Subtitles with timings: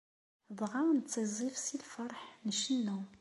[0.59, 2.99] Dɣa nettiẓẓif si lfeṛḥ, ncennu.